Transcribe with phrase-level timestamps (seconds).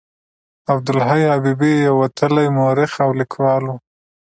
[0.73, 3.73] عبدالحي حبیبي یو وتلی مورخ او لیکوال و.